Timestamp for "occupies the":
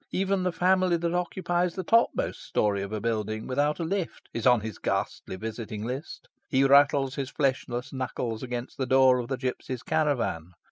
1.13-1.83